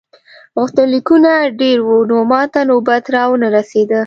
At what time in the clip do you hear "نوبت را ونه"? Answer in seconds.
2.69-3.47